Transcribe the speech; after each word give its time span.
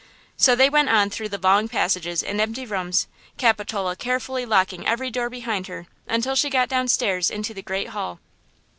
So 0.35 0.55
they 0.55 0.67
went 0.67 0.89
on 0.89 1.11
through 1.11 1.29
the 1.29 1.37
long 1.37 1.67
passages 1.67 2.23
and 2.23 2.41
empty 2.41 2.65
rooms. 2.65 3.05
Capitola 3.37 3.95
carefully 3.95 4.47
locking 4.47 4.87
every 4.87 5.11
door 5.11 5.29
behind 5.29 5.67
her 5.67 5.85
until 6.07 6.35
she 6.35 6.49
got 6.49 6.69
down 6.69 6.87
stairs 6.87 7.29
into 7.29 7.53
the 7.53 7.61
great 7.61 7.89
hall. 7.89 8.19